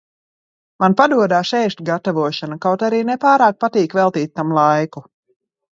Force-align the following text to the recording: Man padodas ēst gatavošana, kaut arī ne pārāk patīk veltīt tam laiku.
Man 0.83 0.95
padodas 1.01 1.51
ēst 1.59 1.83
gatavošana, 1.91 2.59
kaut 2.67 2.87
arī 2.89 3.05
ne 3.11 3.21
pārāk 3.27 3.61
patīk 3.67 3.99
veltīt 4.01 4.37
tam 4.41 4.61
laiku. 4.63 5.11